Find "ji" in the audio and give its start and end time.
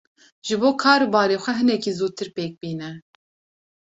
0.47-0.55